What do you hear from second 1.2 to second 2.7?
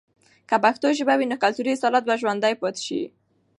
نو کلتوري اصالت به ژوندي